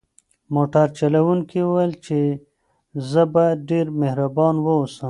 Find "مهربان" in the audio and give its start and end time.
4.01-4.55